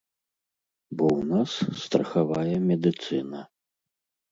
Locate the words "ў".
1.09-1.21